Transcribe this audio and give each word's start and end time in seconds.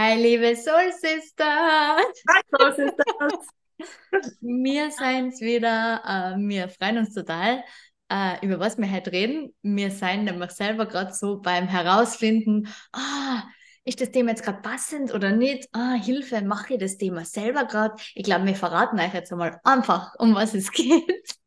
Hi, 0.00 0.14
liebe 0.14 0.54
Soul 0.54 0.92
Sisters! 0.92 2.14
Hi, 2.28 2.40
Soul 2.56 2.72
Sisters! 2.72 3.48
wir 4.40 4.92
sind's 4.92 5.40
wieder. 5.40 6.00
Äh, 6.06 6.38
wir 6.38 6.68
freuen 6.68 6.98
uns 6.98 7.14
total, 7.14 7.64
äh, 8.08 8.46
über 8.46 8.60
was 8.60 8.78
wir 8.78 8.88
heute 8.88 9.10
reden. 9.10 9.52
Wir 9.62 9.90
sind 9.90 10.26
nämlich 10.26 10.52
selber 10.52 10.86
gerade 10.86 11.12
so 11.12 11.40
beim 11.40 11.66
Herausfinden, 11.66 12.68
ah, 12.92 13.42
ist 13.84 14.00
das 14.00 14.12
Thema 14.12 14.30
jetzt 14.30 14.44
gerade 14.44 14.62
passend 14.62 15.12
oder 15.12 15.32
nicht? 15.32 15.68
Ah, 15.72 15.94
Hilfe, 15.94 16.42
mache 16.42 16.74
ich 16.74 16.78
das 16.78 16.96
Thema 16.96 17.24
selber 17.24 17.64
gerade? 17.64 17.96
Ich 18.14 18.22
glaube, 18.22 18.46
wir 18.46 18.54
verraten 18.54 19.00
euch 19.00 19.14
jetzt 19.14 19.32
einmal 19.32 19.58
einfach, 19.64 20.14
um 20.20 20.32
was 20.32 20.54
es 20.54 20.70
geht. 20.70 21.37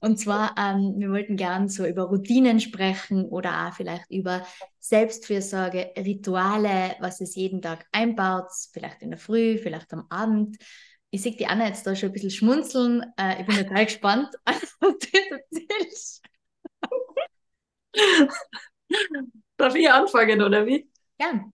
Und 0.00 0.18
zwar, 0.18 0.54
ähm, 0.58 0.94
wir 0.98 1.10
wollten 1.10 1.36
gern 1.36 1.68
so 1.68 1.86
über 1.86 2.04
Routinen 2.04 2.60
sprechen 2.60 3.26
oder 3.26 3.66
auch 3.66 3.74
vielleicht 3.74 4.10
über 4.10 4.46
Selbstfürsorge, 4.78 5.92
Rituale, 5.96 6.96
was 7.00 7.20
es 7.20 7.34
jeden 7.34 7.62
Tag 7.62 7.86
einbaut, 7.92 8.48
vielleicht 8.72 9.02
in 9.02 9.10
der 9.10 9.18
Früh, 9.18 9.58
vielleicht 9.58 9.92
am 9.92 10.06
Abend. 10.08 10.56
Ich 11.10 11.22
sehe 11.22 11.36
die 11.36 11.46
Anna 11.46 11.66
jetzt 11.68 11.86
da 11.86 11.94
schon 11.94 12.10
ein 12.10 12.12
bisschen 12.12 12.30
schmunzeln. 12.30 13.04
Äh, 13.16 13.40
ich 13.40 13.46
bin 13.46 13.56
total 13.56 13.84
gespannt, 13.86 14.28
was 14.44 14.98
du 14.98 15.18
erzählst. 15.30 16.22
Darf 19.56 19.74
ich 19.74 19.90
anfangen, 19.90 20.42
oder 20.42 20.66
wie? 20.66 20.88
Gern. 21.18 21.52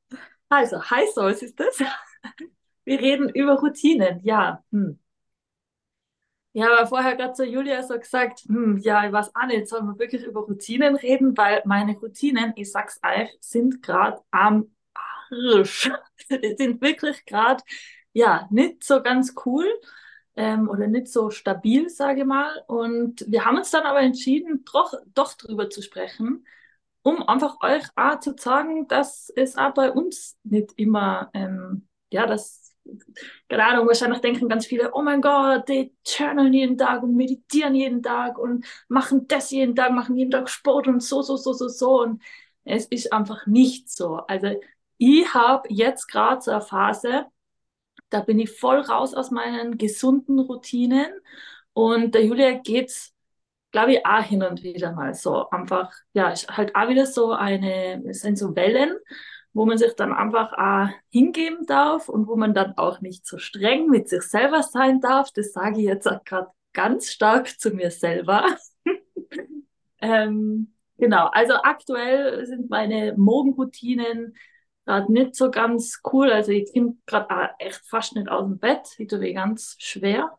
Also, 0.48 0.82
Hi 0.82 1.06
Souls 1.14 1.42
ist 1.42 1.58
das. 1.58 1.78
Wir 2.84 3.00
reden 3.00 3.28
über 3.28 3.54
Routinen, 3.54 4.20
ja. 4.24 4.62
Hm. 4.72 4.98
Ja, 6.54 6.66
aber 6.76 6.86
vorher 6.86 7.16
gerade 7.16 7.32
zu 7.32 7.44
Julia 7.46 7.82
so 7.82 7.98
gesagt, 7.98 8.40
hm, 8.40 8.76
ja, 8.78 9.06
ich 9.06 9.12
weiß 9.12 9.34
auch 9.34 9.46
nicht, 9.46 9.68
sollen 9.68 9.86
wir 9.86 9.98
wirklich 9.98 10.22
über 10.24 10.40
Routinen 10.42 10.96
reden, 10.96 11.36
weil 11.36 11.62
meine 11.64 11.96
Routinen, 11.96 12.52
ich 12.56 12.70
sag's 12.70 13.00
euch, 13.02 13.30
sind 13.40 13.82
gerade 13.82 14.20
am 14.30 14.70
Arsch. 15.30 15.90
Die 16.30 16.54
sind 16.58 16.80
wirklich 16.82 17.24
gerade, 17.24 17.62
ja, 18.12 18.46
nicht 18.50 18.84
so 18.84 19.02
ganz 19.02 19.34
cool 19.46 19.66
ähm, 20.36 20.68
oder 20.68 20.88
nicht 20.88 21.08
so 21.08 21.30
stabil, 21.30 21.88
sage 21.88 22.20
ich 22.20 22.26
mal. 22.26 22.62
Und 22.66 23.24
wir 23.28 23.44
haben 23.46 23.56
uns 23.56 23.70
dann 23.70 23.84
aber 23.84 24.00
entschieden, 24.00 24.62
doch, 24.70 24.92
doch 25.14 25.32
drüber 25.34 25.70
zu 25.70 25.80
sprechen, 25.82 26.46
um 27.02 27.26
einfach 27.28 27.56
euch 27.62 27.84
auch 27.96 28.20
zu 28.20 28.34
sagen, 28.38 28.86
dass 28.88 29.32
es 29.36 29.56
auch 29.56 29.72
bei 29.74 29.90
uns 29.90 30.36
nicht 30.44 30.72
immer, 30.76 31.30
ähm, 31.34 31.88
ja, 32.12 32.26
dass 32.26 32.61
keine 33.48 33.64
Ahnung, 33.64 33.86
wahrscheinlich 33.86 34.20
denken 34.20 34.48
ganz 34.48 34.66
viele, 34.66 34.92
oh 34.94 35.02
mein 35.02 35.20
Gott, 35.20 35.68
die 35.68 35.94
journalen 36.06 36.52
jeden 36.52 36.78
Tag 36.78 37.02
und 37.02 37.16
meditieren 37.16 37.74
jeden 37.74 38.02
Tag 38.02 38.38
und 38.38 38.64
machen 38.88 39.26
das 39.28 39.50
jeden 39.50 39.74
Tag, 39.74 39.92
machen 39.92 40.16
jeden 40.16 40.30
Tag 40.30 40.48
Sport 40.48 40.88
und 40.88 41.02
so, 41.02 41.22
so, 41.22 41.36
so, 41.36 41.52
so, 41.52 41.68
so. 41.68 42.02
Und 42.02 42.22
es 42.64 42.86
ist 42.86 43.12
einfach 43.12 43.46
nicht 43.46 43.90
so. 43.90 44.16
Also 44.28 44.48
ich 44.98 45.34
habe 45.34 45.68
jetzt 45.70 46.06
gerade 46.08 46.40
so 46.40 46.50
eine 46.52 46.60
Phase, 46.60 47.26
da 48.10 48.20
bin 48.20 48.38
ich 48.38 48.50
voll 48.50 48.80
raus 48.80 49.14
aus 49.14 49.30
meinen 49.30 49.78
gesunden 49.78 50.38
Routinen 50.38 51.10
und 51.72 52.14
der 52.14 52.24
Julia 52.24 52.52
geht's, 52.58 53.14
glaube 53.72 53.94
ich, 53.94 54.06
auch 54.06 54.22
hin 54.22 54.42
und 54.42 54.62
wieder 54.62 54.92
mal 54.92 55.14
so. 55.14 55.48
Einfach, 55.50 55.92
ja, 56.12 56.30
ist 56.30 56.48
halt 56.48 56.76
auch 56.76 56.88
wieder 56.88 57.06
so 57.06 57.32
eine, 57.32 58.02
es 58.08 58.20
sind 58.20 58.38
so 58.38 58.54
Wellen 58.56 58.96
wo 59.52 59.66
man 59.66 59.78
sich 59.78 59.94
dann 59.94 60.12
einfach 60.12 60.52
auch 60.52 60.92
hingeben 61.10 61.66
darf 61.66 62.08
und 62.08 62.26
wo 62.26 62.36
man 62.36 62.54
dann 62.54 62.76
auch 62.76 63.00
nicht 63.00 63.26
so 63.26 63.38
streng 63.38 63.88
mit 63.88 64.08
sich 64.08 64.22
selber 64.22 64.62
sein 64.62 65.00
darf. 65.00 65.30
Das 65.32 65.52
sage 65.52 65.80
ich 65.80 65.86
jetzt 65.86 66.06
auch 66.06 66.24
gerade 66.24 66.48
ganz 66.72 67.10
stark 67.10 67.48
zu 67.60 67.70
mir 67.70 67.90
selber. 67.90 68.46
ähm, 70.00 70.72
genau, 70.96 71.26
also 71.32 71.54
aktuell 71.54 72.46
sind 72.46 72.70
meine 72.70 73.14
Morgenroutinen 73.16 74.34
gerade 74.84 75.12
nicht 75.12 75.34
so 75.34 75.50
ganz 75.50 76.00
cool. 76.12 76.30
Also 76.30 76.52
ich 76.52 76.72
bin 76.72 77.00
gerade 77.06 77.50
echt 77.58 77.82
fast 77.86 78.14
nicht 78.16 78.28
aus 78.28 78.44
dem 78.44 78.58
Bett. 78.58 78.88
Ich 78.98 79.08
tue 79.08 79.18
mir 79.18 79.34
ganz 79.34 79.76
schwer. 79.78 80.38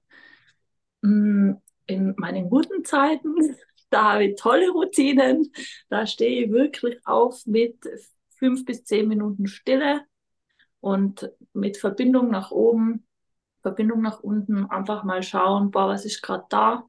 Mm, 1.01 1.53
in 1.85 2.13
meinen 2.17 2.49
guten 2.49 2.83
Zeiten, 2.83 3.35
da 3.89 4.13
habe 4.13 4.25
ich 4.25 4.35
tolle 4.35 4.69
Routinen. 4.69 5.51
Da 5.89 6.05
stehe 6.07 6.45
ich 6.45 6.51
wirklich 6.51 6.99
auf 7.05 7.45
mit 7.45 7.77
fünf 8.43 8.65
bis 8.65 8.83
zehn 8.83 9.07
Minuten 9.07 9.47
Stille 9.47 10.01
und 10.81 11.31
mit 11.53 11.77
Verbindung 11.77 12.29
nach 12.29 12.51
oben, 12.51 13.07
Verbindung 13.61 14.01
nach 14.01 14.19
unten, 14.19 14.65
einfach 14.69 15.05
mal 15.05 15.23
schauen, 15.23 15.71
boah, 15.71 15.87
was 15.87 16.03
ist 16.03 16.21
gerade 16.21 16.43
da? 16.49 16.83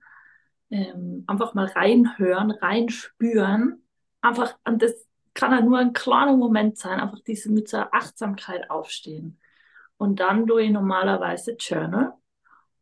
Ähm, 0.70 1.22
einfach 1.28 1.54
mal 1.54 1.66
reinhören, 1.66 2.50
reinspüren. 2.50 3.86
Einfach, 4.20 4.58
und 4.64 4.82
das 4.82 5.06
kann 5.32 5.52
ja 5.52 5.60
nur 5.60 5.78
ein 5.78 5.92
kleiner 5.92 6.36
Moment 6.36 6.76
sein, 6.76 6.98
einfach 6.98 7.20
diese 7.20 7.52
mit 7.52 7.68
so 7.68 7.76
Achtsamkeit 7.76 8.68
aufstehen. 8.68 9.38
Und 9.96 10.18
dann 10.18 10.48
tue 10.48 10.64
ich 10.64 10.70
normalerweise 10.72 11.52
Journal. 11.52 12.14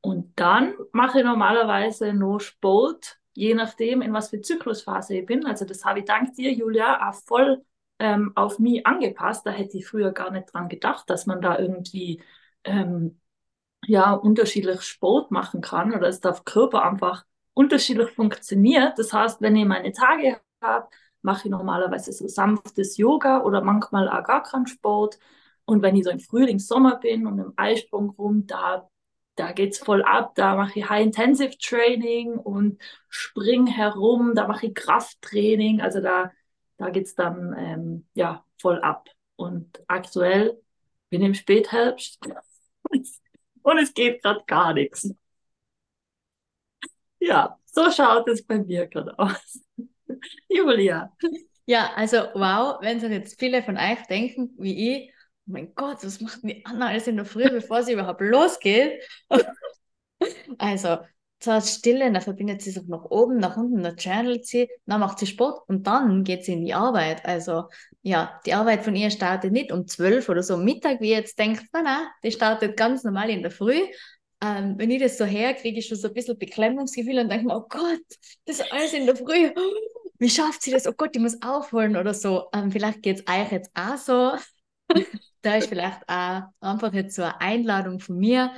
Und 0.00 0.32
dann 0.40 0.72
mache 0.92 1.18
ich 1.18 1.24
normalerweise 1.26 2.14
noch 2.14 2.38
Sport, 2.38 3.18
je 3.34 3.52
nachdem, 3.52 4.00
in 4.00 4.14
was 4.14 4.30
für 4.30 4.40
Zyklusphase 4.40 5.18
ich 5.18 5.26
bin. 5.26 5.44
Also 5.44 5.66
das 5.66 5.84
habe 5.84 5.98
ich 5.98 6.06
dank 6.06 6.32
dir, 6.32 6.50
Julia, 6.54 7.06
auch 7.06 7.14
voll 7.16 7.62
ähm, 8.02 8.32
auf 8.34 8.58
mich 8.58 8.84
angepasst. 8.86 9.46
Da 9.46 9.52
hätte 9.52 9.78
ich 9.78 9.86
früher 9.86 10.10
gar 10.12 10.30
nicht 10.32 10.52
dran 10.52 10.68
gedacht, 10.68 11.08
dass 11.08 11.26
man 11.26 11.40
da 11.40 11.56
irgendwie 11.58 12.20
ähm, 12.64 13.20
ja, 13.86 14.12
unterschiedlich 14.14 14.82
Sport 14.82 15.30
machen 15.30 15.60
kann 15.60 15.90
oder 15.92 16.02
dass 16.08 16.20
der 16.20 16.34
Körper 16.44 16.84
einfach 16.84 17.24
unterschiedlich 17.54 18.10
funktioniert. 18.10 18.98
Das 18.98 19.12
heißt, 19.12 19.40
wenn 19.40 19.56
ich 19.56 19.66
meine 19.66 19.92
Tage 19.92 20.40
habe, 20.62 20.88
mache 21.22 21.48
ich 21.48 21.50
normalerweise 21.52 22.12
so 22.12 22.26
sanftes 22.28 22.96
Yoga 22.96 23.42
oder 23.42 23.62
manchmal 23.62 24.08
auch 24.08 24.24
gar 24.24 24.42
keinen 24.42 24.66
Sport. 24.66 25.18
Und 25.64 25.82
wenn 25.82 25.96
ich 25.96 26.04
so 26.04 26.10
im 26.10 26.20
Frühling, 26.20 26.58
Sommer 26.58 26.96
bin 26.98 27.26
und 27.26 27.38
im 27.38 27.52
Eisprung 27.56 28.10
rum, 28.10 28.46
da, 28.48 28.88
da 29.36 29.52
es 29.52 29.78
voll 29.78 30.02
ab. 30.02 30.34
Da 30.34 30.56
mache 30.56 30.80
ich 30.80 30.90
High-Intensive 30.90 31.56
Training 31.58 32.34
und 32.34 32.80
spring 33.08 33.66
herum, 33.68 34.34
da 34.34 34.48
mache 34.48 34.66
ich 34.68 34.74
Krafttraining. 34.74 35.80
Also 35.80 36.00
da 36.00 36.32
da 36.82 36.90
geht 36.90 37.06
es 37.06 37.14
dann 37.14 37.54
ähm, 37.56 38.06
ja, 38.14 38.44
voll 38.60 38.80
ab. 38.80 39.08
Und 39.36 39.82
aktuell 39.86 40.60
bin 41.10 41.22
ich 41.22 41.26
im 41.28 41.34
Spätherbst 41.34 42.18
und 43.62 43.78
es 43.78 43.94
geht 43.94 44.22
gerade 44.22 44.42
gar 44.46 44.74
nichts. 44.74 45.08
Ja, 47.20 47.56
so 47.66 47.88
schaut 47.90 48.28
es 48.28 48.44
bei 48.44 48.58
mir 48.58 48.88
gerade 48.88 49.16
aus. 49.16 49.60
Julia. 50.48 51.12
Ja, 51.66 51.92
also 51.94 52.16
wow, 52.34 52.78
wenn 52.80 52.98
sich 52.98 53.10
jetzt 53.10 53.38
viele 53.38 53.62
von 53.62 53.76
euch 53.76 54.02
denken, 54.08 54.50
wie 54.58 54.96
ich, 54.96 55.12
oh 55.46 55.52
mein 55.52 55.72
Gott, 55.76 56.04
was 56.04 56.20
macht 56.20 56.42
die 56.42 56.66
Anna 56.66 56.88
alles 56.88 57.06
in 57.06 57.16
der 57.16 57.24
Früh, 57.24 57.48
bevor 57.48 57.84
sie 57.84 57.92
überhaupt 57.92 58.20
losgeht? 58.20 59.04
also, 60.58 60.98
zur 61.42 61.60
Stille, 61.60 62.10
dann 62.12 62.22
verbindet 62.22 62.62
sie 62.62 62.70
sich 62.70 62.86
nach 62.86 63.04
oben, 63.04 63.38
nach 63.38 63.56
unten, 63.56 63.82
dann 63.82 63.96
journalt 63.96 64.46
sie, 64.46 64.68
dann 64.86 65.00
macht 65.00 65.18
sie 65.18 65.26
Sport 65.26 65.68
und 65.68 65.86
dann 65.86 66.24
geht 66.24 66.44
sie 66.44 66.52
in 66.52 66.64
die 66.64 66.74
Arbeit. 66.74 67.24
Also 67.24 67.64
ja, 68.02 68.40
die 68.46 68.54
Arbeit 68.54 68.84
von 68.84 68.94
ihr 68.94 69.10
startet 69.10 69.52
nicht 69.52 69.72
um 69.72 69.86
zwölf 69.86 70.28
oder 70.28 70.42
so 70.42 70.56
Mittag, 70.56 71.00
wie 71.00 71.10
ihr 71.10 71.18
jetzt 71.18 71.38
denkt, 71.38 71.64
nein, 71.72 71.84
nein, 71.84 72.06
die 72.22 72.32
startet 72.32 72.76
ganz 72.76 73.04
normal 73.04 73.30
in 73.30 73.42
der 73.42 73.50
Früh. 73.50 73.80
Ähm, 74.40 74.74
wenn 74.76 74.90
ich 74.90 75.02
das 75.02 75.18
so 75.18 75.24
her, 75.24 75.54
kriege 75.54 75.78
ich 75.78 75.86
schon 75.86 75.98
so 75.98 76.08
ein 76.08 76.14
bisschen 76.14 76.38
Beklemmungsgefühl 76.38 77.18
und 77.18 77.28
denke 77.30 77.46
mir, 77.46 77.56
oh 77.56 77.66
Gott, 77.68 78.00
das 78.44 78.60
ist 78.60 78.72
alles 78.72 78.92
in 78.92 79.06
der 79.06 79.16
Früh. 79.16 79.52
Wie 80.18 80.30
schafft 80.30 80.62
sie 80.62 80.70
das? 80.70 80.86
Oh 80.86 80.92
Gott, 80.96 81.10
ich 81.14 81.22
muss 81.22 81.42
aufholen 81.42 81.96
oder 81.96 82.14
so. 82.14 82.48
Ähm, 82.52 82.70
vielleicht 82.70 83.02
geht 83.02 83.20
es 83.20 83.26
euch 83.26 83.50
jetzt 83.50 83.70
auch 83.74 83.96
so. 83.96 84.32
da 85.42 85.56
ist 85.56 85.68
vielleicht 85.68 86.08
auch 86.08 86.42
einfach 86.60 86.92
jetzt 86.92 87.16
so 87.16 87.22
eine 87.22 87.40
Einladung 87.40 87.98
von 87.98 88.18
mir, 88.18 88.52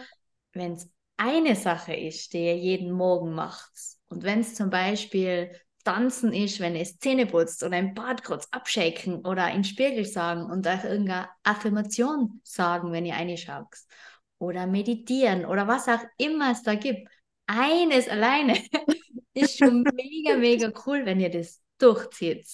wenn 0.53 0.75
es 0.75 0.89
eine 1.17 1.57
Sache 1.57 1.95
ist, 1.95 2.33
die 2.33 2.45
ihr 2.45 2.57
jeden 2.57 2.93
Morgen 2.93 3.35
macht, 3.35 3.73
und 4.15 4.23
wenn 4.23 4.41
es 4.41 4.55
zum 4.55 4.71
Beispiel 4.71 5.51
tanzen 5.85 6.33
ist, 6.33 6.61
wenn 6.61 6.77
ihr 6.77 6.85
Zähne 6.85 7.27
putzt 7.27 7.63
oder 7.63 7.79
im 7.79 7.95
Bad 7.95 8.25
kurz 8.25 8.47
abschicken 8.51 9.27
oder 9.27 9.51
den 9.51 9.65
Spiegel 9.65 10.05
sagen 10.05 10.45
und 10.45 10.67
euch 10.67 10.85
irgendeine 10.85 11.29
Affirmation 11.43 12.41
sagen, 12.45 12.93
wenn 12.93 13.05
ihr 13.05 13.17
eine 13.17 13.37
schaut. 13.37 13.75
Oder 14.39 14.67
meditieren 14.67 15.45
oder 15.47 15.67
was 15.67 15.89
auch 15.89 16.03
immer 16.17 16.53
es 16.53 16.63
da 16.63 16.75
gibt. 16.75 17.09
Eines 17.47 18.09
alleine 18.09 18.59
ist 19.35 19.59
schon 19.59 19.83
mega, 19.83 20.37
mega 20.37 20.73
cool, 20.87 21.05
wenn 21.05 21.21
ihr 21.21 21.31
das 21.31 21.61
durchzieht. 21.79 22.47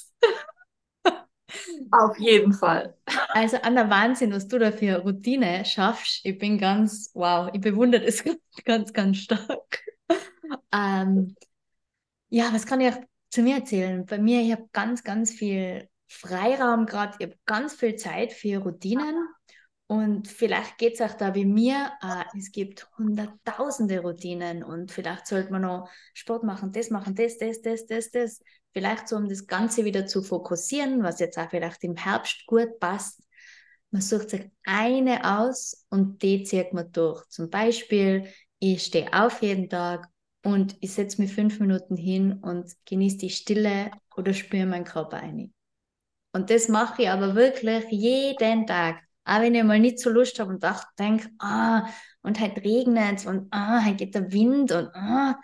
Auf 1.91 2.19
jeden 2.19 2.53
Fall. 2.53 2.95
Also 3.29 3.57
an 3.59 3.75
der 3.75 3.91
Wahnsinn, 3.91 4.33
was 4.33 4.49
du 4.49 4.59
da 4.59 4.73
für 4.73 4.99
Routine 4.99 5.65
schaffst. 5.65 6.25
Ich 6.25 6.39
bin 6.39 6.59
ganz, 6.59 7.11
wow, 7.15 7.51
ich 7.53 7.61
bewundere 7.61 8.05
das 8.05 8.23
ganz, 8.65 8.93
ganz 8.93 9.19
stark. 9.19 9.83
Ähm, 10.73 11.37
ja, 12.29 12.53
was 12.53 12.67
kann 12.67 12.81
ich 12.81 12.95
zu 13.31 13.43
mir 13.43 13.57
erzählen? 13.57 14.07
Bei 14.07 14.19
mir, 14.19 14.43
ich 14.43 14.53
habe 14.53 14.69
ganz, 14.73 15.05
ganz 15.05 15.33
viel 15.33 15.89
Freiraum 16.09 16.87
gerade, 16.87 17.17
ich 17.19 17.27
habe 17.27 17.39
ganz 17.47 17.75
viel 17.75 17.97
Zeit 17.97 18.33
für 18.33 18.59
Routinen. 18.59 19.29
Und 19.91 20.29
vielleicht 20.29 20.79
geht 20.79 20.95
es 20.95 21.01
auch 21.01 21.17
da 21.17 21.35
wie 21.35 21.45
mir, 21.45 21.91
äh, 22.01 22.39
es 22.39 22.53
gibt 22.53 22.87
hunderttausende 22.97 23.99
Routinen 23.99 24.63
und 24.63 24.93
vielleicht 24.93 25.27
sollte 25.27 25.51
man 25.51 25.63
noch 25.63 25.91
Sport 26.15 26.45
machen, 26.45 26.71
das 26.71 26.91
machen, 26.91 27.17
das, 27.17 27.39
das, 27.39 27.61
das, 27.61 27.87
das, 27.87 28.13
das. 28.13 28.41
Vielleicht 28.73 29.09
so, 29.09 29.17
um 29.17 29.29
das 29.29 29.49
Ganze 29.49 29.85
wieder 29.85 30.07
zu 30.07 30.23
fokussieren, 30.23 31.03
was 31.03 31.19
jetzt 31.19 31.37
auch 31.39 31.51
vielleicht 31.51 31.83
im 31.83 31.97
Herbst 31.97 32.47
gut 32.47 32.79
passt. 32.79 33.21
man 33.91 34.01
sucht 34.01 34.31
sich 34.31 34.49
eine 34.65 35.25
aus 35.41 35.85
und 35.91 36.23
die 36.23 36.45
zieht 36.45 36.73
man 36.73 36.93
durch. 36.93 37.25
Zum 37.29 37.51
Beispiel, 37.51 38.29
ich 38.61 38.85
stehe 38.85 39.13
auf 39.13 39.43
jeden 39.43 39.69
Tag 39.69 40.09
und 40.45 40.77
ich 40.81 40.93
setze 40.93 41.21
mich 41.21 41.35
fünf 41.35 41.59
Minuten 41.59 41.97
hin 41.97 42.35
und 42.35 42.73
genieße 42.85 43.19
die 43.19 43.31
Stille 43.31 43.91
oder 44.17 44.35
spüre 44.35 44.67
meinen 44.67 44.85
Körper 44.85 45.17
ein. 45.17 45.53
Und 46.33 46.51
das 46.51 46.69
mache 46.69 47.03
ich 47.03 47.11
aber 47.11 47.35
wirklich 47.35 47.87
jeden 47.91 48.69
Tag. 48.69 49.10
Auch 49.31 49.41
wenn 49.41 49.55
ich 49.55 49.63
mal 49.63 49.79
nicht 49.79 50.01
so 50.01 50.11
Lust 50.11 50.41
habe 50.41 50.51
und 50.51 50.65
denke, 50.99 51.29
ah, 51.39 51.89
und 52.23 52.41
halt 52.41 52.59
regnet 52.65 53.27
und 53.27 53.47
ah, 53.53 53.85
halt 53.85 53.99
geht 53.99 54.15
der 54.17 54.33
Wind 54.33 54.73
und 54.73 54.89
ah, 54.95 55.37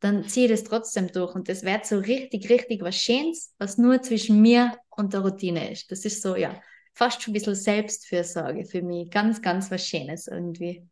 dann 0.00 0.26
ziehe 0.26 0.46
ich 0.46 0.52
das 0.52 0.64
trotzdem 0.64 1.08
durch. 1.08 1.34
Und 1.34 1.48
das 1.50 1.62
wird 1.62 1.84
so 1.84 1.98
richtig, 1.98 2.48
richtig 2.48 2.80
was 2.82 2.96
Schönes, 2.96 3.54
was 3.58 3.76
nur 3.76 4.00
zwischen 4.00 4.40
mir 4.40 4.78
und 4.88 5.12
der 5.12 5.20
Routine 5.20 5.70
ist. 5.70 5.90
Das 5.90 6.06
ist 6.06 6.22
so, 6.22 6.34
ja, 6.34 6.58
fast 6.94 7.22
schon 7.22 7.32
ein 7.32 7.34
bisschen 7.34 7.54
Selbstfürsorge 7.54 8.64
für 8.64 8.80
mich. 8.80 9.10
Ganz, 9.10 9.42
ganz 9.42 9.70
was 9.70 9.86
Schönes 9.86 10.28
irgendwie. 10.28 10.88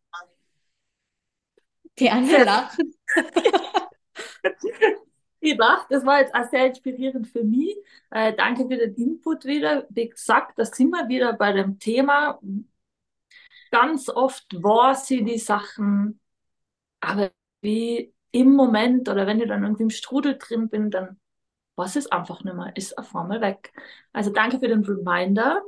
Die 1.99 2.11
anderen 2.11 2.45
lachen. 2.45 2.95
Ich 5.45 5.59
dachte, 5.59 5.87
das 5.91 6.07
war 6.07 6.21
jetzt 6.21 6.35
auch 6.35 6.49
sehr 6.51 6.69
inspirierend 6.69 7.29
für 7.29 7.45
mich. 7.45 7.77
Äh, 8.11 8.33
danke 8.35 8.63
für 8.67 8.79
den 8.79 8.95
Input 8.95 9.45
wieder. 9.45 9.87
Wie 9.91 10.09
gesagt, 10.09 10.59
da 10.59 10.65
sind 10.65 10.89
wir 10.91 11.07
wieder 11.09 11.35
bei 11.35 11.53
dem 11.53 11.79
Thema. 11.79 12.41
Ganz 13.71 14.09
oft 14.09 14.47
war 14.63 14.95
sie 14.95 15.23
die 15.23 15.37
Sachen, 15.37 16.19
aber 17.01 17.31
wie 17.61 18.15
im 18.31 18.55
Moment 18.55 19.09
oder 19.11 19.27
wenn 19.27 19.39
ich 19.41 19.49
dann 19.49 19.65
irgendwie 19.65 19.83
im 19.83 19.91
Strudel 19.91 20.39
drin 20.39 20.71
bin, 20.71 20.91
dann 20.91 21.21
was 21.77 21.97
ist 21.97 22.11
einfach 22.11 22.43
nicht 22.43 22.57
mehr, 22.57 22.75
ist 22.75 22.97
auf 22.97 23.15
einmal 23.15 23.43
weg. 23.43 23.71
Also 24.15 24.31
danke 24.31 24.59
für 24.61 24.69
den 24.69 24.85
Reminder. 24.85 25.63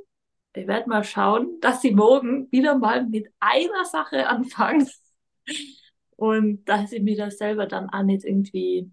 Ich 0.55 0.67
werde 0.67 0.89
mal 0.89 1.05
schauen, 1.05 1.61
dass 1.61 1.83
sie 1.83 1.91
morgen 1.95 2.51
wieder 2.51 2.79
mal 2.79 3.05
mit 3.05 3.31
einer 3.41 3.85
Sache 3.85 4.27
anfangen 4.27 4.89
und 6.17 6.65
dass 6.65 6.93
ich 6.93 7.03
mir 7.03 7.17
das 7.19 7.37
selber 7.37 7.67
dann 7.67 7.91
auch 7.91 8.03
nicht 8.05 8.25
irgendwie 8.25 8.91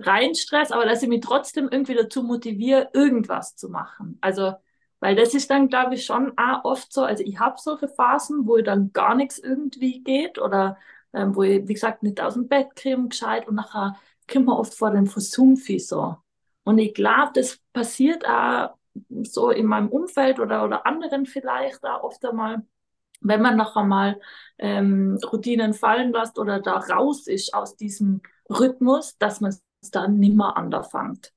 reinstress, 0.00 0.72
aber 0.72 0.84
dass 0.84 1.02
ich 1.02 1.08
mich 1.08 1.20
trotzdem 1.20 1.68
irgendwie 1.70 1.94
dazu 1.94 2.22
motiviere, 2.22 2.90
irgendwas 2.92 3.56
zu 3.56 3.68
machen. 3.68 4.18
Also, 4.20 4.54
weil 5.00 5.16
das 5.16 5.34
ist 5.34 5.50
dann, 5.50 5.68
glaube 5.68 5.94
ich, 5.94 6.04
schon 6.04 6.36
auch 6.38 6.64
oft 6.64 6.92
so, 6.92 7.02
also 7.04 7.22
ich 7.24 7.38
habe 7.38 7.56
solche 7.58 7.88
Phasen, 7.88 8.46
wo 8.46 8.58
dann 8.58 8.92
gar 8.92 9.14
nichts 9.14 9.38
irgendwie 9.38 10.02
geht 10.02 10.38
oder 10.38 10.76
ähm, 11.12 11.34
wo 11.34 11.42
ich, 11.42 11.66
wie 11.66 11.74
gesagt, 11.74 12.02
nicht 12.02 12.20
aus 12.20 12.34
dem 12.34 12.48
Bett 12.48 12.76
kriege, 12.76 13.08
gescheit 13.08 13.48
und 13.48 13.56
nachher 13.56 13.96
kommt 14.30 14.46
man 14.46 14.56
oft 14.56 14.74
vor 14.74 14.90
dem 14.90 15.06
Versumpfi 15.06 15.78
so. 15.78 16.16
Und 16.64 16.78
ich 16.78 16.94
glaube, 16.94 17.32
das 17.34 17.58
passiert 17.72 18.26
auch 18.28 18.74
so 19.22 19.50
in 19.50 19.66
meinem 19.66 19.88
Umfeld 19.88 20.40
oder, 20.40 20.64
oder 20.64 20.86
anderen 20.86 21.26
vielleicht 21.26 21.84
auch 21.84 22.02
oft 22.02 22.24
einmal, 22.24 22.64
wenn 23.20 23.42
man 23.42 23.56
noch 23.56 23.76
einmal 23.76 24.20
ähm, 24.58 25.18
Routinen 25.32 25.74
fallen 25.74 26.12
lässt 26.12 26.38
oder 26.38 26.60
da 26.60 26.78
raus 26.78 27.26
ist 27.26 27.54
aus 27.54 27.76
diesem 27.76 28.20
Rhythmus, 28.48 29.16
dass 29.18 29.40
man 29.40 29.54
dann 29.90 30.18
nimmer 30.18 30.56
anfängt. 30.56 31.32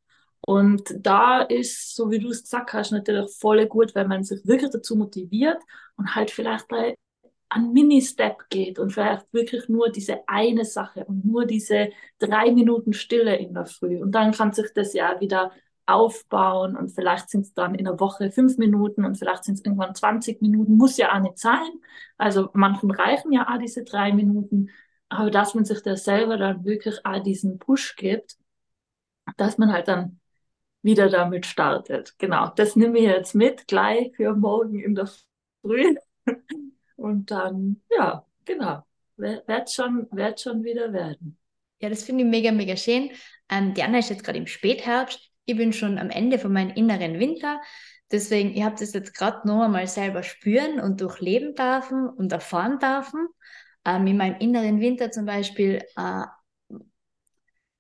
Und 0.45 0.93
da 0.99 1.41
ist, 1.41 1.95
so 1.95 2.11
wie 2.11 2.19
du 2.19 2.29
es 2.29 2.43
gesagt 2.43 2.73
hast, 2.73 2.91
natürlich 2.91 3.31
voll 3.39 3.65
gut, 3.67 3.95
wenn 3.95 4.09
man 4.09 4.23
sich 4.23 4.45
wirklich 4.45 4.71
dazu 4.71 4.95
motiviert 4.97 5.61
und 5.95 6.15
halt 6.15 6.31
vielleicht 6.31 6.65
ein 7.49 7.71
Mini-Step 7.71 8.49
geht 8.49 8.79
und 8.79 8.91
vielleicht 8.91 9.31
wirklich 9.31 9.69
nur 9.69 9.89
diese 9.89 10.27
eine 10.27 10.65
Sache 10.65 11.05
und 11.05 11.23
nur 11.23 11.45
diese 11.45 11.89
drei 12.19 12.51
Minuten 12.51 12.93
Stille 12.93 13.37
in 13.37 13.53
der 13.53 13.67
Früh. 13.67 14.01
Und 14.01 14.11
dann 14.11 14.31
kann 14.33 14.51
sich 14.53 14.73
das 14.73 14.93
ja 14.93 15.19
wieder 15.21 15.51
aufbauen 15.85 16.75
und 16.75 16.89
vielleicht 16.89 17.29
sind 17.29 17.41
es 17.41 17.53
dann 17.53 17.75
in 17.75 17.85
der 17.85 17.99
Woche 17.99 18.31
fünf 18.31 18.57
Minuten 18.57 19.05
und 19.05 19.17
vielleicht 19.17 19.43
sind 19.43 19.55
es 19.55 19.65
irgendwann 19.65 19.93
20 19.95 20.41
Minuten, 20.41 20.77
muss 20.77 20.97
ja 20.97 21.13
auch 21.13 21.19
nicht 21.19 21.37
sein. 21.37 21.69
Also 22.17 22.49
manchen 22.53 22.91
reichen 22.91 23.31
ja 23.33 23.47
auch 23.49 23.59
diese 23.59 23.83
drei 23.83 24.13
Minuten, 24.13 24.69
aber 25.13 25.31
dass 25.31 25.53
man 25.55 25.65
sich 25.65 25.81
da 25.81 25.95
selber 25.95 26.37
dann 26.37 26.65
wirklich 26.65 27.05
auch 27.05 27.21
diesen 27.21 27.59
Push 27.59 27.95
gibt, 27.95 28.37
dass 29.37 29.57
man 29.57 29.71
halt 29.71 29.87
dann 29.87 30.19
wieder 30.81 31.09
damit 31.09 31.45
startet. 31.45 32.15
Genau, 32.19 32.49
das 32.55 32.75
nehme 32.75 32.99
ich 32.99 33.05
jetzt 33.05 33.35
mit, 33.35 33.67
gleich 33.67 34.13
für 34.15 34.35
morgen 34.35 34.79
in 34.79 34.95
der 34.95 35.09
Früh. 35.61 35.95
Und 36.95 37.31
dann, 37.31 37.81
ja, 37.89 38.25
genau, 38.45 38.83
wird 39.17 39.71
schon, 39.71 40.07
wird 40.11 40.39
schon 40.39 40.63
wieder 40.63 40.93
werden. 40.93 41.37
Ja, 41.79 41.89
das 41.89 42.03
finde 42.03 42.23
ich 42.23 42.29
mega, 42.29 42.51
mega 42.51 42.77
schön. 42.77 43.11
Ähm, 43.49 43.73
Diana 43.73 43.99
ist 43.99 44.09
jetzt 44.09 44.23
gerade 44.23 44.37
im 44.37 44.47
Spätherbst. 44.47 45.31
Ich 45.45 45.57
bin 45.57 45.73
schon 45.73 45.97
am 45.97 46.09
Ende 46.09 46.39
von 46.39 46.53
meinem 46.53 46.75
inneren 46.75 47.19
Winter. 47.19 47.59
Deswegen, 48.11 48.55
ich 48.55 48.63
habe 48.63 48.75
das 48.79 48.93
jetzt 48.93 49.13
gerade 49.13 49.45
noch 49.47 49.63
einmal 49.63 49.87
selber 49.87 50.23
spüren 50.23 50.79
und 50.79 51.01
durchleben 51.01 51.55
dürfen 51.55 52.07
und 52.07 52.31
erfahren 52.31 52.79
dürfen. 52.79 53.27
Ähm, 53.85 54.07
in 54.07 54.17
meinem 54.17 54.39
inneren 54.39 54.79
Winter 54.79 55.11
zum 55.11 55.25
Beispiel 55.25 55.83
äh, 55.95 56.23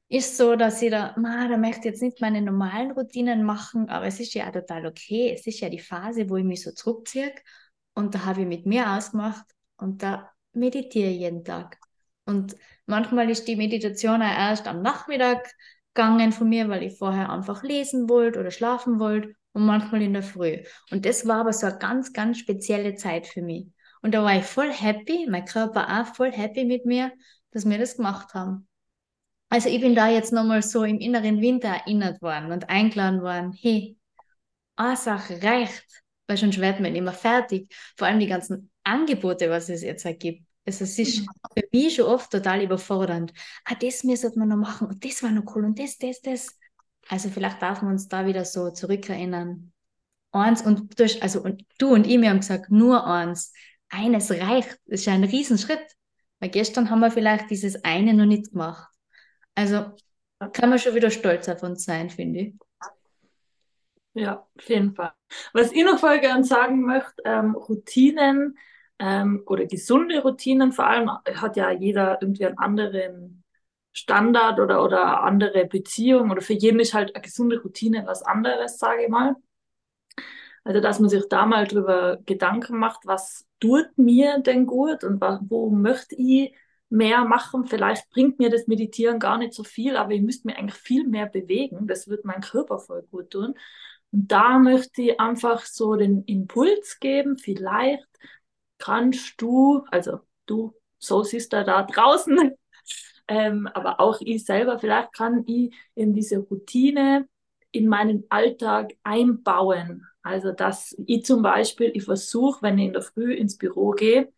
ist 0.09 0.37
so, 0.37 0.55
dass 0.55 0.81
ich 0.81 0.91
da, 0.91 1.15
ma, 1.17 1.47
da 1.47 1.57
möchte 1.57 1.79
ich 1.79 1.85
jetzt 1.85 2.01
nicht 2.01 2.21
meine 2.21 2.41
normalen 2.41 2.91
Routinen 2.91 3.43
machen, 3.43 3.89
aber 3.89 4.05
es 4.05 4.19
ist 4.19 4.33
ja 4.35 4.51
total 4.51 4.85
okay. 4.85 5.33
Es 5.33 5.47
ist 5.47 5.59
ja 5.59 5.69
die 5.69 5.79
Phase, 5.79 6.29
wo 6.29 6.37
ich 6.37 6.43
mich 6.43 6.61
so 6.61 6.71
zurückziehe 6.71 7.33
und 7.95 8.13
da 8.15 8.25
habe 8.25 8.41
ich 8.41 8.47
mit 8.47 8.65
mir 8.65 8.91
ausgemacht 8.91 9.45
und 9.77 10.03
da 10.03 10.29
meditiere 10.53 11.09
ich 11.09 11.19
jeden 11.19 11.43
Tag. 11.43 11.79
Und 12.25 12.55
manchmal 12.85 13.29
ist 13.29 13.47
die 13.47 13.55
Meditation 13.55 14.21
auch 14.21 14.37
erst 14.37 14.67
am 14.67 14.81
Nachmittag 14.81 15.51
gegangen 15.93 16.31
von 16.31 16.47
mir, 16.47 16.69
weil 16.69 16.83
ich 16.83 16.97
vorher 16.97 17.29
einfach 17.29 17.63
lesen 17.63 18.07
wollte 18.09 18.39
oder 18.39 18.51
schlafen 18.51 18.99
wollte 18.99 19.35
und 19.53 19.65
manchmal 19.65 20.01
in 20.03 20.13
der 20.13 20.23
Früh. 20.23 20.63
Und 20.91 21.05
das 21.05 21.27
war 21.27 21.41
aber 21.41 21.53
so 21.53 21.67
eine 21.67 21.77
ganz, 21.79 22.13
ganz 22.13 22.37
spezielle 22.39 22.95
Zeit 22.95 23.27
für 23.27 23.41
mich. 23.41 23.72
Und 24.03 24.13
da 24.13 24.23
war 24.23 24.37
ich 24.37 24.43
voll 24.43 24.71
happy, 24.71 25.27
mein 25.27 25.45
Körper 25.45 26.01
auch 26.01 26.13
voll 26.13 26.31
happy 26.31 26.65
mit 26.65 26.85
mir, 26.85 27.11
dass 27.51 27.67
wir 27.67 27.79
das 27.79 27.97
gemacht 27.97 28.35
haben. 28.35 28.67
Also 29.49 29.69
ich 29.69 29.81
bin 29.81 29.95
da 29.95 30.09
jetzt 30.09 30.33
nochmal 30.33 30.61
so 30.61 30.83
im 30.83 30.99
inneren 30.99 31.41
Winter 31.41 31.69
erinnert 31.69 32.21
worden 32.21 32.51
und 32.51 32.69
eingeladen 32.69 33.21
worden, 33.21 33.53
hey, 33.53 33.97
eine 34.75 34.97
Sache 34.97 35.41
reicht 35.41 36.03
weil 36.27 36.37
schon 36.37 36.55
wird 36.55 36.79
man 36.79 36.95
immer 36.95 37.13
fertig. 37.13 37.73
Vor 37.97 38.07
allem 38.07 38.19
die 38.19 38.27
ganzen 38.27 38.71
Angebote, 38.83 39.49
was 39.49 39.69
es 39.69 39.83
jetzt 39.83 40.05
ergibt. 40.05 40.45
Also 40.65 40.85
es 40.85 40.97
ist 40.97 41.27
für 41.53 41.67
mich 41.71 41.95
schon 41.95 42.05
oft 42.05 42.31
total 42.31 42.63
überfordernd. 42.63 43.33
Ah, 43.65 43.75
das 43.75 44.03
müsste 44.03 44.31
man 44.37 44.47
noch 44.47 44.57
machen 44.57 44.87
und 44.87 45.03
das 45.03 45.21
war 45.21 45.31
noch 45.31 45.55
cool 45.55 45.65
und 45.65 45.77
das, 45.77 45.97
das, 45.97 46.21
das. 46.21 46.57
Also 47.09 47.29
vielleicht 47.29 47.61
darf 47.61 47.81
man 47.81 47.93
uns 47.93 48.07
da 48.07 48.25
wieder 48.25 48.45
so 48.45 48.71
zurückerinnern. 48.71 49.73
Eins 50.31 50.61
und 50.61 50.97
du, 50.99 51.03
also 51.21 51.43
und 51.43 51.65
du 51.77 51.93
und 51.93 52.07
ich, 52.07 52.19
wir 52.19 52.29
haben 52.29 52.39
gesagt, 52.39 52.71
nur 52.71 53.05
eins. 53.05 53.53
Eines 53.93 54.31
reicht. 54.31 54.79
Das 54.85 55.01
ist 55.01 55.05
ja 55.05 55.13
ein 55.13 55.23
Riesenschritt. 55.23 55.85
Weil 56.39 56.49
gestern 56.49 56.89
haben 56.89 56.99
wir 56.99 57.11
vielleicht 57.11 57.49
dieses 57.49 57.85
eine 57.85 58.13
noch 58.13 58.25
nicht 58.25 58.51
gemacht. 58.51 58.91
Also 59.55 59.85
kann 60.51 60.69
man 60.69 60.79
schon 60.79 60.95
wieder 60.95 61.09
stolz 61.09 61.47
auf 61.47 61.63
uns 61.63 61.85
sein, 61.85 62.09
finde 62.09 62.39
ich. 62.39 62.53
Ja, 64.13 64.45
auf 64.55 64.69
jeden 64.69 64.93
Fall. 64.93 65.13
Was 65.53 65.71
ich 65.71 65.83
noch 65.83 65.99
voll 65.99 66.19
gern 66.19 66.43
sagen 66.43 66.81
möchte, 66.81 67.23
ähm, 67.25 67.55
Routinen 67.55 68.57
ähm, 68.99 69.43
oder 69.45 69.65
gesunde 69.65 70.21
Routinen, 70.21 70.71
vor 70.71 70.85
allem 70.85 71.09
hat 71.09 71.55
ja 71.55 71.71
jeder 71.71 72.21
irgendwie 72.21 72.45
einen 72.45 72.57
anderen 72.57 73.43
Standard 73.93 74.59
oder, 74.59 74.83
oder 74.83 75.23
andere 75.23 75.65
Beziehung 75.65 76.29
oder 76.31 76.41
für 76.41 76.53
jeden 76.53 76.79
ist 76.79 76.93
halt 76.93 77.15
eine 77.15 77.21
gesunde 77.21 77.61
Routine 77.61 78.03
was 78.05 78.21
anderes, 78.23 78.77
sage 78.77 79.03
ich 79.03 79.09
mal. 79.09 79.35
Also, 80.63 80.79
dass 80.79 80.99
man 80.99 81.09
sich 81.09 81.23
da 81.29 81.45
mal 81.45 81.67
drüber 81.67 82.19
Gedanken 82.25 82.77
macht, 82.77 83.05
was 83.05 83.45
tut 83.59 83.87
mir 83.97 84.39
denn 84.39 84.65
gut 84.65 85.03
und 85.03 85.21
wo 85.21 85.69
möchte 85.69 86.15
ich 86.15 86.53
mehr 86.89 87.25
machen. 87.25 87.65
Vielleicht 87.65 88.09
bringt 88.11 88.39
mir 88.39 88.49
das 88.49 88.67
Meditieren 88.67 89.19
gar 89.19 89.37
nicht 89.37 89.53
so 89.53 89.63
viel, 89.63 89.97
aber 89.97 90.11
ich 90.13 90.21
müsste 90.21 90.47
mir 90.47 90.57
eigentlich 90.57 90.79
viel 90.79 91.07
mehr 91.07 91.25
bewegen. 91.25 91.87
Das 91.87 92.07
wird 92.07 92.23
meinem 92.23 92.41
Körper 92.41 92.79
voll 92.79 93.03
gut 93.11 93.31
tun. 93.31 93.55
Und 94.11 94.31
da 94.31 94.59
möchte 94.59 95.01
ich 95.01 95.19
einfach 95.19 95.65
so 95.65 95.95
den 95.95 96.23
Impuls 96.25 96.99
geben, 96.99 97.37
vielleicht 97.37 98.05
kannst 98.77 99.41
du, 99.41 99.83
also 99.91 100.19
du, 100.45 100.73
so 100.99 101.23
siehst 101.23 101.51
du 101.53 101.63
da 101.63 101.83
draußen, 101.83 102.51
ähm, 103.27 103.67
aber 103.73 103.99
auch 103.99 104.19
ich 104.21 104.45
selber, 104.45 104.77
vielleicht 104.79 105.13
kann 105.13 105.43
ich 105.47 105.73
in 105.95 106.13
diese 106.13 106.37
Routine 106.37 107.27
in 107.71 107.87
meinen 107.87 108.25
Alltag 108.29 108.93
einbauen. 109.03 110.05
Also, 110.23 110.51
dass 110.53 110.95
ich 111.05 111.25
zum 111.25 111.41
Beispiel, 111.41 111.91
ich 111.93 112.05
versuche, 112.05 112.61
wenn 112.61 112.79
ich 112.79 112.87
in 112.87 112.93
der 112.93 113.01
Früh 113.01 113.33
ins 113.33 113.57
Büro 113.57 113.91
gehe, 113.91 114.31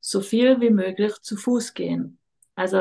so 0.00 0.20
viel 0.20 0.60
wie 0.60 0.70
möglich 0.70 1.14
zu 1.22 1.36
Fuß 1.36 1.74
gehen. 1.74 2.18
Also, 2.54 2.78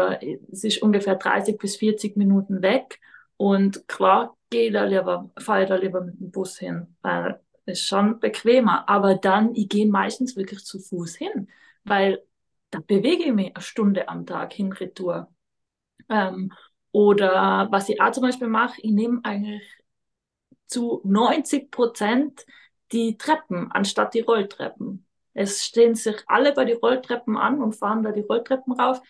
es 0.51 0.63
ist 0.63 0.81
ungefähr 0.81 1.15
30 1.15 1.57
bis 1.57 1.77
40 1.77 2.17
Minuten 2.17 2.61
weg. 2.61 2.99
Und 3.37 3.87
klar, 3.87 4.37
gehe 4.49 4.71
da 4.71 4.85
lieber, 4.85 5.31
fahre 5.39 5.65
da 5.65 5.75
lieber 5.75 6.01
mit 6.01 6.19
dem 6.19 6.31
Bus 6.31 6.57
hin, 6.59 6.95
weil 7.01 7.41
es 7.65 7.81
schon 7.81 8.19
bequemer. 8.19 8.87
Aber 8.87 9.15
dann, 9.15 9.55
ich 9.55 9.67
gehe 9.69 9.87
meistens 9.87 10.35
wirklich 10.37 10.63
zu 10.63 10.79
Fuß 10.79 11.15
hin, 11.15 11.49
weil 11.83 12.23
da 12.69 12.79
bewege 12.79 13.25
ich 13.25 13.33
mich 13.33 13.55
eine 13.55 13.63
Stunde 13.63 14.07
am 14.07 14.25
Tag 14.25 14.53
hin, 14.53 14.71
retour. 14.71 15.29
Ähm, 16.09 16.51
oder 16.91 17.67
was 17.71 17.89
ich 17.89 17.99
auch 18.01 18.11
zum 18.11 18.23
Beispiel 18.23 18.47
mache, 18.47 18.79
ich 18.81 18.91
nehme 18.91 19.19
eigentlich 19.23 19.63
zu 20.67 21.01
90 21.03 21.71
Prozent 21.71 22.45
die 22.91 23.17
Treppen 23.17 23.71
anstatt 23.71 24.13
die 24.13 24.21
Rolltreppen. 24.21 25.05
Es 25.33 25.65
stehen 25.65 25.95
sich 25.95 26.15
alle 26.27 26.53
bei 26.53 26.65
den 26.65 26.77
Rolltreppen 26.77 27.37
an 27.37 27.61
und 27.61 27.73
fahren 27.73 28.03
da 28.03 28.11
die 28.11 28.21
Rolltreppen 28.21 28.73
rauf. 28.73 29.01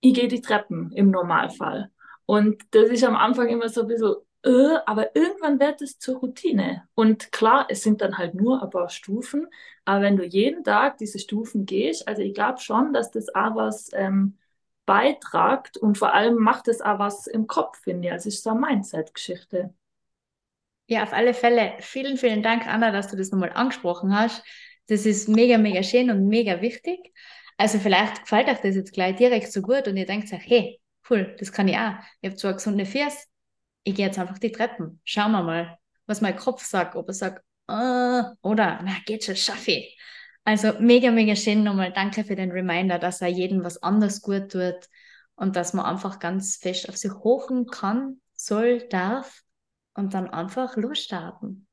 Ich 0.00 0.14
gehe 0.14 0.28
die 0.28 0.42
Treppen 0.42 0.92
im 0.92 1.10
Normalfall. 1.10 1.90
Und 2.26 2.62
das 2.72 2.88
ist 2.90 3.04
am 3.04 3.16
Anfang 3.16 3.48
immer 3.48 3.68
so 3.68 3.82
ein 3.82 3.88
bisschen, 3.88 4.14
äh, 4.44 4.78
aber 4.84 5.14
irgendwann 5.16 5.58
wird 5.60 5.80
es 5.82 5.98
zur 5.98 6.18
Routine. 6.18 6.88
Und 6.94 7.32
klar, 7.32 7.66
es 7.68 7.82
sind 7.82 8.00
dann 8.02 8.18
halt 8.18 8.34
nur 8.34 8.62
ein 8.62 8.70
paar 8.70 8.90
Stufen, 8.90 9.46
aber 9.84 10.02
wenn 10.02 10.16
du 10.16 10.24
jeden 10.24 10.64
Tag 10.64 10.98
diese 10.98 11.18
Stufen 11.18 11.66
gehst, 11.66 12.06
also 12.08 12.22
ich 12.22 12.34
glaube 12.34 12.60
schon, 12.60 12.92
dass 12.92 13.10
das 13.10 13.34
auch 13.34 13.54
was 13.54 13.90
ähm, 13.94 14.38
beitragt 14.84 15.76
und 15.76 15.98
vor 15.98 16.14
allem 16.14 16.36
macht 16.36 16.68
es 16.68 16.80
auch 16.80 16.98
was 16.98 17.26
im 17.26 17.46
Kopf, 17.46 17.78
finde 17.80 18.08
ich. 18.08 18.12
Also 18.12 18.28
es 18.28 18.36
ist 18.36 18.44
so 18.44 18.50
eine 18.50 18.60
Mindset-Geschichte. 18.60 19.74
Ja, 20.86 21.02
auf 21.02 21.12
alle 21.12 21.34
Fälle. 21.34 21.74
Vielen, 21.80 22.16
vielen 22.16 22.42
Dank, 22.42 22.66
Anna, 22.66 22.92
dass 22.92 23.08
du 23.08 23.16
das 23.16 23.30
nochmal 23.30 23.52
angesprochen 23.52 24.16
hast. 24.16 24.42
Das 24.88 25.04
ist 25.04 25.28
mega, 25.28 25.58
mega 25.58 25.82
schön 25.82 26.10
und 26.10 26.28
mega 26.28 26.60
wichtig. 26.60 27.12
Also 27.56 27.78
vielleicht 27.78 28.22
gefällt 28.22 28.48
euch 28.48 28.58
das 28.60 28.76
jetzt 28.76 28.92
gleich 28.92 29.16
direkt 29.16 29.50
so 29.52 29.62
gut 29.62 29.88
und 29.88 29.96
ihr 29.96 30.06
denkt 30.06 30.32
euch, 30.32 30.46
hey, 30.46 30.80
cool, 31.10 31.34
das 31.38 31.50
kann 31.50 31.68
ich 31.68 31.76
auch. 31.76 31.94
Ich 32.20 32.30
habe 32.30 32.36
zwar 32.36 32.52
gesunde 32.54 32.86
Füße, 32.86 33.26
ich 33.82 33.94
gehe 33.94 34.06
jetzt 34.06 34.18
einfach 34.18 34.38
die 34.38 34.52
Treppen. 34.52 35.00
Schauen 35.04 35.32
wir 35.32 35.42
mal, 35.42 35.78
was 36.06 36.20
mein 36.20 36.36
Kopf 36.36 36.64
sagt, 36.64 36.94
ob 36.94 37.08
er 37.08 37.14
sagt, 37.14 37.42
äh, 37.68 38.22
oder, 38.42 38.80
na, 38.84 38.96
geht 39.06 39.24
schon, 39.24 39.36
schaffe 39.36 39.72
ich. 39.72 39.98
Also 40.44 40.74
mega, 40.78 41.10
mega 41.10 41.34
schön 41.34 41.64
nochmal. 41.64 41.92
Danke 41.92 42.22
für 42.22 42.36
den 42.36 42.52
Reminder, 42.52 43.00
dass 43.00 43.20
er 43.20 43.28
jedem 43.28 43.64
was 43.64 43.82
anderes 43.82 44.22
gut 44.22 44.52
tut 44.52 44.88
und 45.34 45.56
dass 45.56 45.72
man 45.72 45.86
einfach 45.86 46.20
ganz 46.20 46.56
fest 46.56 46.88
auf 46.88 46.96
sich 46.96 47.12
hochen 47.12 47.66
kann, 47.66 48.20
soll, 48.36 48.86
darf 48.88 49.42
und 49.96 50.14
dann 50.14 50.30
einfach 50.30 50.76
losstarten. 50.76 51.66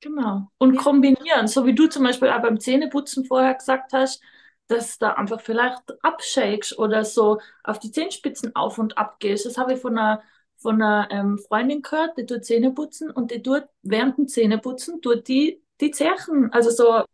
Genau. 0.00 0.48
Und 0.58 0.76
kombinieren, 0.76 1.46
so 1.46 1.64
wie 1.64 1.74
du 1.74 1.86
zum 1.86 2.04
Beispiel 2.04 2.28
auch 2.28 2.42
beim 2.42 2.58
Zähneputzen 2.58 3.24
vorher 3.24 3.54
gesagt 3.54 3.92
hast, 3.92 4.20
dass 4.66 4.98
da 4.98 5.12
einfach 5.12 5.40
vielleicht 5.40 5.82
abshakes 6.02 6.76
oder 6.76 7.04
so 7.04 7.40
auf 7.62 7.78
die 7.78 7.92
Zehenspitzen 7.92 8.54
auf 8.56 8.78
und 8.78 8.98
ab 8.98 9.20
gehst. 9.20 9.46
Das 9.46 9.58
habe 9.58 9.74
ich 9.74 9.80
von 9.80 9.96
einer, 9.96 10.22
von 10.56 10.82
einer 10.82 11.08
ähm, 11.10 11.38
Freundin 11.38 11.82
gehört, 11.82 12.18
die 12.18 12.26
tut 12.26 12.44
Zähne 12.44 12.72
putzen 12.72 13.10
und 13.10 13.30
die 13.30 13.42
tut 13.42 13.64
während 13.82 14.18
dem 14.18 14.28
Zähneputzen, 14.28 15.00
tut 15.02 15.28
die 15.28 15.62
die 15.82 15.90
Zerchen, 15.90 16.52
also 16.52 16.70
so, 16.70 17.04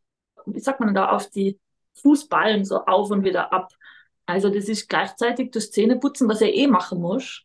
wie 0.46 0.60
sagt 0.60 0.80
man 0.80 0.94
da, 0.94 1.10
auf 1.10 1.30
die 1.30 1.58
Fußballen 1.94 2.64
so 2.64 2.84
auf 2.84 3.10
und 3.10 3.24
wieder 3.24 3.52
ab. 3.52 3.72
Also 4.26 4.50
das 4.50 4.68
ist 4.68 4.88
gleichzeitig 4.88 5.50
das 5.50 5.70
Zähneputzen, 5.70 6.28
was 6.28 6.42
er 6.42 6.54
eh 6.54 6.66
machen 6.66 7.00
muss. 7.00 7.44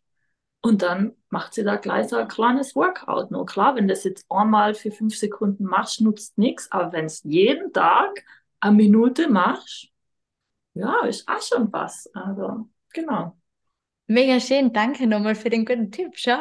Und 0.66 0.82
dann 0.82 1.14
macht 1.30 1.54
sie 1.54 1.64
da 1.66 1.76
gleich 1.76 2.08
so 2.08 2.16
ein 2.16 2.30
kleines 2.30 2.74
Workout. 2.74 3.32
Nur 3.32 3.46
klar, 3.46 3.76
wenn 3.76 3.90
das 3.90 4.06
jetzt 4.06 4.26
einmal 4.30 4.74
für 4.74 4.92
fünf 4.92 5.18
Sekunden 5.18 5.66
machst, 5.66 6.00
nutzt 6.00 6.38
nichts. 6.38 6.72
Aber 6.72 6.94
wenn 6.94 7.06
es 7.06 7.22
jeden 7.24 7.74
Tag 7.74 8.24
eine 8.62 8.78
Minute 8.78 9.30
machst, 9.30 9.90
ja, 10.74 11.06
ist 11.06 11.28
auch 11.28 11.42
schon 11.42 11.72
was. 11.74 12.10
Also, 12.14 12.70
genau. 12.94 13.38
Mega 14.08 14.40
schön. 14.40 14.72
Danke 14.72 15.06
nochmal 15.06 15.36
für 15.36 15.50
den 15.50 15.66
guten 15.66 15.92
Tipp. 15.92 16.14
Schau. 16.16 16.40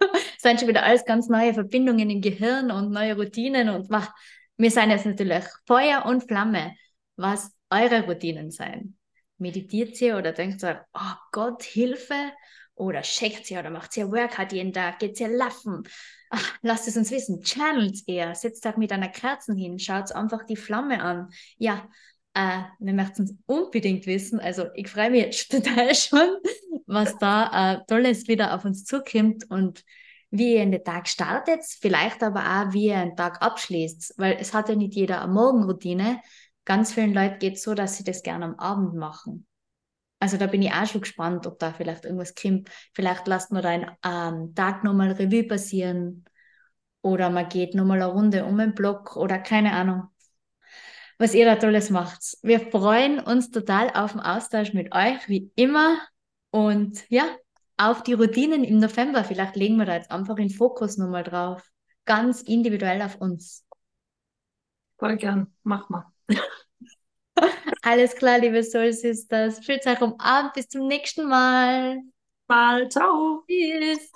sind 0.42 0.60
schon 0.60 0.68
wieder 0.68 0.82
alles 0.82 1.06
ganz 1.06 1.30
neue 1.30 1.54
Verbindungen 1.54 2.10
im 2.10 2.20
Gehirn 2.20 2.70
und 2.70 2.90
neue 2.90 3.16
Routinen 3.16 3.70
und 3.70 3.88
wach. 3.88 4.12
Wir 4.58 4.70
sind 4.70 4.90
jetzt 4.90 5.06
natürlich 5.06 5.44
Feuer 5.66 6.04
und 6.04 6.28
Flamme, 6.28 6.74
was 7.16 7.52
eure 7.70 8.04
Routinen 8.04 8.50
sein. 8.50 8.98
Meditiert 9.38 9.98
ihr 10.02 10.18
oder 10.18 10.32
denkt 10.32 10.62
ihr, 10.62 10.84
oh 10.92 11.14
Gott, 11.32 11.62
Hilfe? 11.62 12.32
Oder 12.76 13.02
checkt 13.02 13.46
sie 13.46 13.56
oder 13.56 13.70
macht 13.70 13.92
sie 13.92 14.02
ein 14.02 14.12
Workout 14.12 14.52
jeden 14.52 14.72
Tag, 14.72 14.98
geht 14.98 15.16
sie 15.16 15.24
laufen. 15.24 15.82
Ach, 16.30 16.58
lasst 16.62 16.86
es 16.86 16.96
uns 16.96 17.10
wissen. 17.10 17.42
Channelt 17.42 18.02
eher. 18.06 18.34
Setzt 18.34 18.64
euch 18.66 18.76
mit 18.76 18.92
einer 18.92 19.08
Kerzen 19.08 19.56
hin. 19.56 19.78
Schaut 19.78 20.12
einfach 20.12 20.44
die 20.44 20.56
Flamme 20.56 21.02
an. 21.02 21.30
Ja, 21.56 21.88
äh, 22.34 22.62
wir 22.78 22.92
möchten 22.92 23.22
es 23.22 23.34
unbedingt 23.46 24.06
wissen. 24.06 24.38
Also 24.38 24.66
ich 24.74 24.88
freue 24.88 25.10
mich 25.10 25.24
jetzt 25.24 25.50
total 25.50 25.94
schon, 25.94 26.36
was 26.86 27.16
da 27.18 27.74
äh, 27.74 27.80
Tolles 27.88 28.28
wieder 28.28 28.54
auf 28.54 28.64
uns 28.66 28.84
zukommt 28.84 29.50
und 29.50 29.82
wie 30.30 30.56
ihr 30.56 30.62
in 30.62 30.72
den 30.72 30.84
Tag 30.84 31.08
startet, 31.08 31.60
vielleicht 31.64 32.22
aber 32.22 32.40
auch, 32.40 32.72
wie 32.72 32.88
ihr 32.88 32.98
einen 32.98 33.16
Tag 33.16 33.40
abschließt. 33.40 34.14
Weil 34.18 34.36
es 34.38 34.52
hat 34.52 34.68
ja 34.68 34.74
nicht 34.74 34.94
jeder 34.94 35.22
eine 35.22 35.32
Morgenroutine. 35.32 36.20
Ganz 36.66 36.92
vielen 36.92 37.14
Leuten 37.14 37.38
geht 37.38 37.54
es 37.54 37.62
so, 37.62 37.74
dass 37.74 37.96
sie 37.96 38.04
das 38.04 38.22
gerne 38.22 38.44
am 38.44 38.54
Abend 38.56 38.94
machen. 38.94 39.46
Also 40.18 40.38
da 40.38 40.46
bin 40.46 40.62
ich 40.62 40.72
auch 40.72 40.86
schon 40.86 41.02
gespannt, 41.02 41.46
ob 41.46 41.58
da 41.58 41.72
vielleicht 41.72 42.04
irgendwas 42.04 42.34
kommt. 42.34 42.70
Vielleicht 42.94 43.26
lasst 43.26 43.52
man 43.52 43.62
da 43.62 43.68
einen 43.68 43.90
ähm, 44.04 44.54
Tag 44.54 44.82
nochmal 44.82 45.12
Revue 45.12 45.44
passieren 45.44 46.24
oder 47.02 47.30
man 47.30 47.48
geht 47.48 47.74
nochmal 47.74 48.02
eine 48.02 48.12
Runde 48.12 48.44
um 48.44 48.58
den 48.58 48.74
Block 48.74 49.16
oder 49.16 49.38
keine 49.38 49.72
Ahnung, 49.72 50.08
was 51.18 51.34
ihr 51.34 51.44
da 51.44 51.56
Tolles 51.56 51.90
macht. 51.90 52.36
Wir 52.42 52.60
freuen 52.60 53.20
uns 53.20 53.50
total 53.50 53.90
auf 53.90 54.12
den 54.12 54.20
Austausch 54.20 54.72
mit 54.72 54.94
euch, 54.94 55.28
wie 55.28 55.50
immer. 55.54 55.98
Und 56.50 57.08
ja, 57.10 57.24
auf 57.76 58.02
die 58.02 58.14
Routinen 58.14 58.64
im 58.64 58.78
November. 58.78 59.24
Vielleicht 59.24 59.56
legen 59.56 59.76
wir 59.76 59.84
da 59.84 59.94
jetzt 59.94 60.10
einfach 60.10 60.36
den 60.36 60.50
Fokus 60.50 60.96
nochmal 60.96 61.24
drauf. 61.24 61.70
Ganz 62.04 62.42
individuell 62.42 63.02
auf 63.02 63.16
uns. 63.20 63.66
Voll 64.98 65.16
gern, 65.16 65.54
mach 65.62 65.88
mal. 65.88 66.06
Alles 67.82 68.14
klar, 68.16 68.38
liebe 68.38 68.62
Soul 68.62 68.92
Sisters. 68.92 69.64
Fühlt 69.64 69.86
euch 69.86 70.00
umarmt. 70.00 70.54
Bis 70.54 70.68
zum 70.68 70.86
nächsten 70.86 71.28
Mal. 71.28 72.00
Mal. 72.48 72.88
Ciao. 72.88 73.44
Tschüss. 73.48 74.12